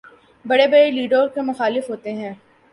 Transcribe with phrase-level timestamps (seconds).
[0.45, 2.33] بڑے بڑے لیڈروں کے مخالف ہوتے ہیں۔